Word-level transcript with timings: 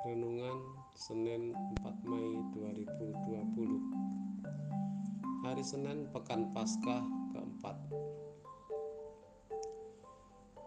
Renungan 0.00 0.56
Senin 0.96 1.52
4 1.84 2.08
Mei 2.08 2.40
2020 2.56 5.44
Hari 5.44 5.60
Senin 5.60 6.08
Pekan 6.08 6.56
Paskah 6.56 7.04
keempat 7.36 7.76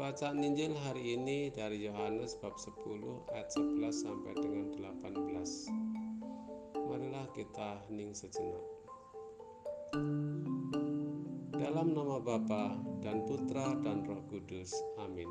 Bacaan 0.00 0.40
Injil 0.40 0.72
hari 0.80 1.20
ini 1.20 1.52
dari 1.52 1.84
Yohanes 1.84 2.40
bab 2.40 2.56
10 2.56 2.72
ayat 3.36 3.52
11 3.52 3.92
sampai 3.92 4.32
dengan 4.32 4.96
18 4.96 6.88
Marilah 6.88 7.28
kita 7.36 7.84
hening 7.84 8.16
sejenak 8.16 8.64
Dalam 11.52 11.92
nama 11.92 12.16
Bapa 12.16 12.80
dan 13.04 13.28
Putra 13.28 13.76
dan 13.84 14.08
Roh 14.08 14.24
Kudus. 14.32 14.72
Amin. 14.96 15.28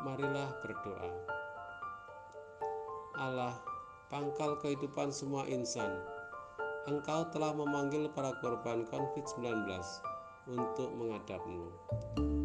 Marilah 0.00 0.56
berdoa. 0.64 1.40
Allah, 3.20 3.52
pangkal 4.08 4.56
kehidupan 4.64 5.12
semua 5.12 5.44
insan, 5.44 5.92
Engkau 6.88 7.28
telah 7.28 7.52
memanggil 7.52 8.08
para 8.16 8.32
korban 8.40 8.88
COVID-19 8.88 9.68
untuk 10.48 10.88
menghadapmu. 10.96 11.68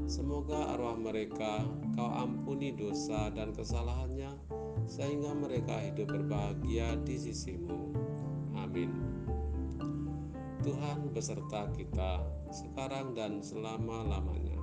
Semoga 0.04 0.76
arwah 0.76 1.00
mereka 1.00 1.64
kau 1.96 2.12
ampuni 2.12 2.76
dosa 2.76 3.32
dan 3.32 3.56
kesalahannya 3.56 4.36
sehingga 4.84 5.32
mereka 5.32 5.80
hidup 5.80 6.12
berbahagia 6.12 7.00
di 7.08 7.16
sisimu. 7.23 7.96
Amin. 8.60 8.92
Tuhan 10.60 11.08
beserta 11.16 11.72
kita 11.72 12.20
sekarang 12.52 13.16
dan 13.16 13.40
selama-lamanya. 13.40 14.55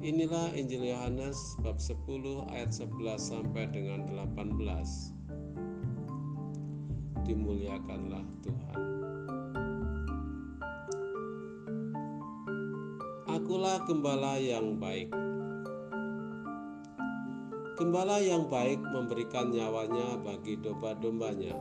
Inilah 0.00 0.56
Injil 0.56 0.96
Yohanes 0.96 1.60
bab 1.60 1.76
10 1.76 2.00
ayat 2.56 2.72
11 2.72 3.20
sampai 3.20 3.68
dengan 3.68 4.08
18. 4.08 4.56
Dimuliakanlah 7.28 8.24
Tuhan. 8.40 8.80
Akulah 13.28 13.84
gembala 13.84 14.40
yang 14.40 14.80
baik. 14.80 15.12
Gembala 17.76 18.24
yang 18.24 18.48
baik 18.48 18.80
memberikan 18.80 19.52
nyawanya 19.52 20.16
bagi 20.16 20.56
domba-dombanya. 20.64 21.60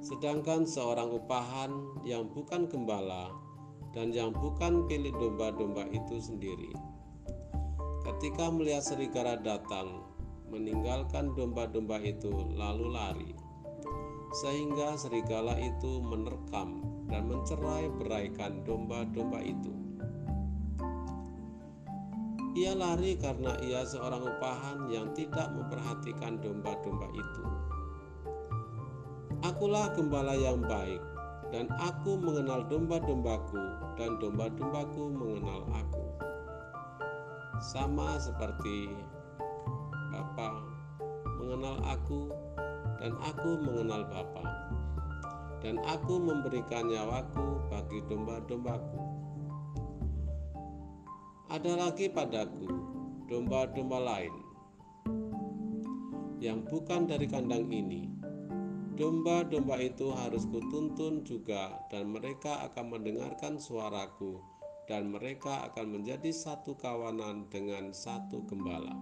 Sedangkan 0.00 0.64
seorang 0.64 1.12
upahan 1.12 1.76
yang 2.08 2.24
bukan 2.32 2.64
gembala 2.72 3.47
dan 3.96 4.12
yang 4.12 4.34
bukan 4.36 4.84
pilih 4.84 5.12
domba-domba 5.16 5.88
itu 5.92 6.20
sendiri. 6.20 6.72
Ketika 8.04 8.48
melihat 8.52 8.84
serigala 8.84 9.36
datang, 9.40 10.04
meninggalkan 10.48 11.36
domba-domba 11.36 12.00
itu 12.00 12.32
lalu 12.56 12.88
lari, 12.88 13.32
sehingga 14.40 14.96
serigala 14.96 15.56
itu 15.60 16.00
menerkam 16.04 16.84
dan 17.08 17.28
mencerai 17.28 17.88
beraikan 18.00 18.64
domba-domba 18.64 19.40
itu. 19.44 19.72
Ia 22.58 22.74
lari 22.74 23.14
karena 23.14 23.54
ia 23.62 23.86
seorang 23.86 24.24
upahan 24.24 24.90
yang 24.90 25.14
tidak 25.14 25.52
memperhatikan 25.54 26.42
domba-domba 26.42 27.06
itu. 27.14 27.44
Akulah 29.46 29.94
gembala 29.94 30.34
yang 30.34 30.58
baik, 30.66 30.98
dan 31.48 31.64
aku 31.80 32.20
mengenal 32.20 32.60
domba-dombaku 32.68 33.62
dan 33.96 34.20
domba-dombaku 34.20 35.02
mengenal 35.16 35.64
aku. 35.72 36.04
Sama 37.58 38.20
seperti 38.20 38.92
Bapa 40.12 40.60
mengenal 41.40 41.80
aku 41.88 42.28
dan 43.00 43.16
aku 43.24 43.50
mengenal 43.64 44.04
Bapa. 44.06 44.44
Dan 45.58 45.82
aku 45.82 46.22
memberikan 46.22 46.86
nyawaku 46.86 47.66
bagi 47.66 47.98
domba-dombaku. 48.06 49.00
Ada 51.50 51.72
lagi 51.74 52.06
padaku 52.06 52.68
domba-domba 53.26 53.98
lain 53.98 54.34
yang 56.38 56.62
bukan 56.62 57.10
dari 57.10 57.26
kandang 57.26 57.66
ini 57.66 58.17
Domba-domba 58.98 59.78
itu 59.78 60.10
harus 60.10 60.42
kutuntun 60.50 61.22
juga 61.22 61.70
dan 61.86 62.10
mereka 62.10 62.66
akan 62.66 62.98
mendengarkan 62.98 63.54
suaraku 63.54 64.42
dan 64.90 65.14
mereka 65.14 65.70
akan 65.70 65.94
menjadi 65.94 66.34
satu 66.34 66.74
kawanan 66.74 67.46
dengan 67.46 67.94
satu 67.94 68.42
gembala. 68.50 68.98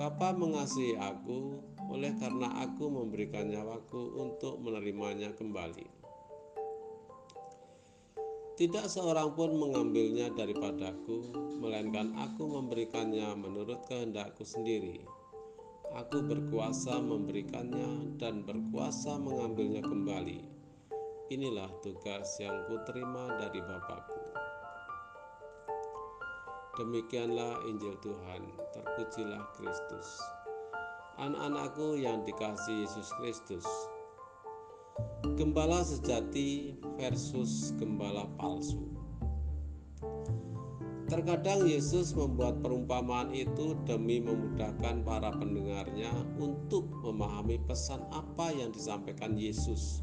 Bapa 0.00 0.32
mengasihi 0.32 0.96
aku 0.96 1.60
oleh 1.92 2.16
karena 2.16 2.64
aku 2.64 2.88
memberikan 2.88 3.52
nyawaku 3.52 4.24
untuk 4.24 4.56
menerimanya 4.64 5.28
kembali. 5.36 5.84
Tidak 8.56 8.88
seorang 8.88 9.36
pun 9.36 9.52
mengambilnya 9.52 10.32
daripadaku, 10.32 11.28
melainkan 11.60 12.16
aku 12.16 12.56
memberikannya 12.56 13.36
menurut 13.36 13.84
kehendakku 13.84 14.48
sendiri 14.48 15.21
Aku 15.92 16.24
berkuasa 16.24 17.04
memberikannya 17.04 18.16
dan 18.16 18.48
berkuasa 18.48 19.20
mengambilnya 19.20 19.84
kembali. 19.84 20.40
Inilah 21.28 21.68
tugas 21.84 22.40
yang 22.40 22.64
kuterima 22.64 23.36
dari 23.36 23.60
Bapakku. 23.60 24.24
Demikianlah 26.80 27.60
Injil 27.68 27.92
Tuhan, 28.00 28.40
terpujilah 28.72 29.44
Kristus. 29.52 30.08
Anak-anakku 31.20 32.00
yang 32.00 32.24
dikasih 32.24 32.88
Yesus 32.88 33.12
Kristus, 33.20 33.68
gembala 35.36 35.84
sejati 35.84 36.72
versus 36.96 37.76
gembala 37.76 38.24
palsu. 38.40 39.01
Terkadang 41.12 41.68
Yesus 41.68 42.16
membuat 42.16 42.64
perumpamaan 42.64 43.36
itu 43.36 43.76
demi 43.84 44.16
memudahkan 44.16 45.04
para 45.04 45.28
pendengarnya 45.36 46.08
untuk 46.40 46.88
memahami 47.04 47.60
pesan 47.68 48.00
apa 48.16 48.48
yang 48.48 48.72
disampaikan 48.72 49.36
Yesus. 49.36 50.00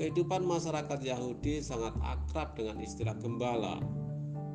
Kehidupan 0.00 0.48
masyarakat 0.48 1.04
Yahudi 1.04 1.60
sangat 1.60 1.92
akrab 2.00 2.56
dengan 2.56 2.80
istilah 2.80 3.12
gembala, 3.20 3.76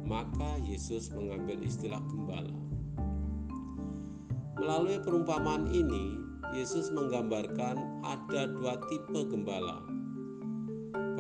maka 0.02 0.57
Yesus 0.66 1.13
mengambil 1.13 1.62
istilah 1.62 2.02
gembala. 2.09 2.57
Melalui 4.57 4.97
perumpamaan 5.06 5.69
ini, 5.78 6.18
Yesus 6.57 6.90
menggambarkan 6.90 8.02
ada 8.02 8.50
dua 8.50 8.81
tipe 8.90 9.30
gembala. 9.30 9.78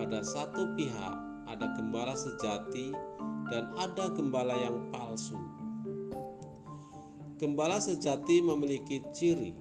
Pada 0.01 0.25
satu 0.25 0.65
pihak 0.73 1.13
ada 1.45 1.77
gembala 1.77 2.17
sejati 2.17 3.16
dan 3.47 3.71
ada 3.79 4.11
gembala 4.11 4.55
yang 4.55 4.91
palsu. 4.91 5.39
Gembala 7.37 7.77
sejati 7.77 8.41
memiliki 8.41 9.03
ciri 9.13 9.53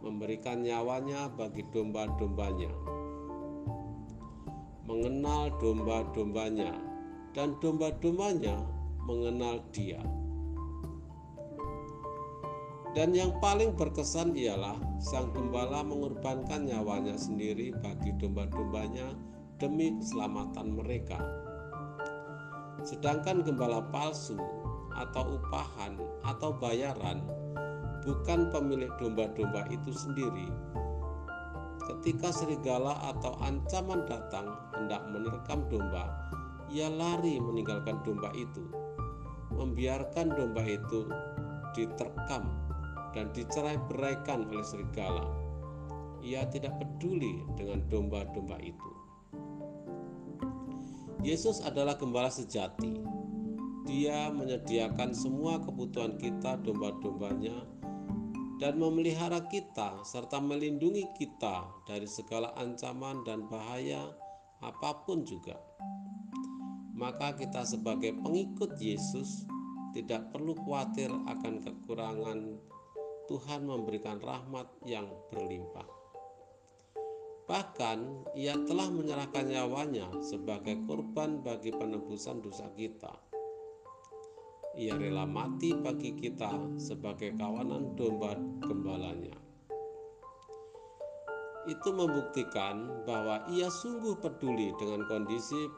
memberikan 0.00 0.62
nyawanya 0.62 1.26
bagi 1.34 1.66
domba-dombanya, 1.74 2.70
mengenal 4.86 5.50
domba-dombanya, 5.58 6.78
dan 7.34 7.58
domba-dombanya 7.58 8.56
mengenal 9.04 9.60
Dia. 9.74 9.98
Dan 12.96 13.12
yang 13.12 13.36
paling 13.44 13.76
berkesan 13.76 14.32
ialah 14.32 14.80
sang 15.04 15.28
gembala 15.36 15.84
mengorbankan 15.84 16.64
nyawanya 16.64 17.12
sendiri 17.20 17.76
bagi 17.84 18.16
domba-dombanya 18.16 19.12
demi 19.60 19.92
keselamatan 20.00 20.72
mereka. 20.72 21.20
Sedangkan 22.86 23.42
gembala 23.42 23.82
palsu 23.90 24.38
atau 24.94 25.36
upahan 25.42 25.98
atau 26.22 26.54
bayaran 26.54 27.18
bukan 28.06 28.46
pemilik 28.54 28.88
domba-domba 29.02 29.66
itu 29.74 29.90
sendiri. 29.90 30.46
Ketika 31.82 32.30
serigala 32.30 32.94
atau 33.10 33.34
ancaman 33.42 34.06
datang 34.06 34.54
hendak 34.78 35.02
menerkam 35.10 35.66
domba, 35.66 36.06
ia 36.70 36.86
lari 36.86 37.42
meninggalkan 37.42 37.98
domba 38.06 38.30
itu, 38.38 38.62
membiarkan 39.54 40.34
domba 40.34 40.62
itu 40.62 41.10
diterkam 41.74 42.46
dan 43.14 43.30
dicerai 43.34 43.78
beraikan 43.90 44.46
oleh 44.46 44.62
serigala. 44.62 45.26
Ia 46.22 46.46
tidak 46.50 46.74
peduli 46.78 47.42
dengan 47.54 47.82
domba-domba 47.86 48.58
itu. 48.62 48.90
Yesus 51.26 51.58
adalah 51.58 51.98
gembala 51.98 52.30
sejati. 52.30 53.02
Dia 53.82 54.30
menyediakan 54.30 55.10
semua 55.10 55.58
kebutuhan 55.58 56.14
kita 56.22 56.54
domba-dombanya 56.62 57.66
dan 58.62 58.78
memelihara 58.78 59.42
kita 59.50 60.06
serta 60.06 60.38
melindungi 60.38 61.02
kita 61.18 61.66
dari 61.82 62.06
segala 62.06 62.54
ancaman 62.54 63.26
dan 63.26 63.42
bahaya 63.50 64.06
apa 64.62 65.02
pun 65.02 65.26
juga. 65.26 65.58
Maka 66.94 67.34
kita 67.34 67.66
sebagai 67.66 68.14
pengikut 68.22 68.78
Yesus 68.78 69.50
tidak 69.98 70.30
perlu 70.30 70.54
khawatir 70.54 71.10
akan 71.10 71.58
kekurangan 71.58 72.38
Tuhan 73.26 73.66
memberikan 73.66 74.22
rahmat 74.22 74.70
yang 74.86 75.10
berlimpah. 75.34 76.05
Bahkan 77.46 77.98
ia 78.34 78.58
telah 78.66 78.90
menyerahkan 78.90 79.46
nyawanya 79.46 80.10
sebagai 80.18 80.82
korban 80.82 81.46
bagi 81.46 81.70
penebusan 81.70 82.42
dosa 82.42 82.66
kita. 82.74 83.14
Ia 84.74 84.98
rela 84.98 85.22
mati 85.24 85.70
bagi 85.70 86.18
kita 86.18 86.74
sebagai 86.74 87.38
kawanan 87.38 87.94
domba 87.94 88.34
gembalanya. 88.66 89.38
Itu 91.70 91.94
membuktikan 91.94 93.06
bahwa 93.06 93.46
ia 93.54 93.70
sungguh 93.70 94.18
peduli 94.18 94.74
dengan 94.74 95.06
kondisi 95.06 95.70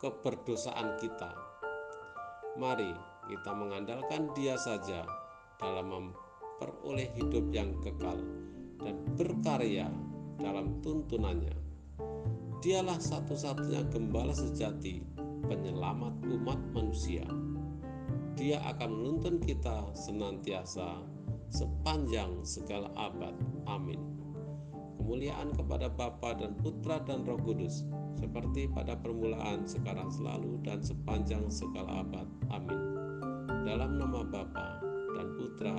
keberdosaan 0.00 0.96
kita. 0.96 1.32
Mari 2.56 2.92
kita 3.28 3.52
mengandalkan 3.52 4.32
Dia 4.32 4.56
saja 4.56 5.04
dalam 5.60 5.92
memperoleh 5.92 7.12
hidup 7.20 7.52
yang 7.52 7.76
kekal 7.84 8.16
dan 8.80 8.96
berkarya 9.16 9.88
dalam 10.38 10.80
tuntunannya. 10.80 11.54
Dialah 12.64 12.96
satu-satunya 12.96 13.84
gembala 13.92 14.32
sejati 14.32 15.04
penyelamat 15.44 16.24
umat 16.24 16.60
manusia. 16.72 17.28
Dia 18.34 18.58
akan 18.64 18.90
menuntun 18.90 19.36
kita 19.38 19.92
senantiasa 19.94 21.04
sepanjang 21.52 22.42
segala 22.42 22.90
abad. 22.96 23.36
Amin. 23.68 24.00
Kemuliaan 24.98 25.52
kepada 25.52 25.92
Bapa 25.92 26.32
dan 26.40 26.56
Putra 26.56 27.04
dan 27.04 27.28
Roh 27.28 27.36
Kudus, 27.44 27.84
seperti 28.16 28.66
pada 28.72 28.96
permulaan, 28.96 29.68
sekarang 29.68 30.08
selalu, 30.08 30.56
dan 30.64 30.80
sepanjang 30.80 31.46
segala 31.52 32.00
abad. 32.00 32.24
Amin. 32.48 32.80
Dalam 33.68 34.00
nama 34.00 34.24
Bapa 34.24 34.80
dan 35.14 35.28
Putra 35.36 35.76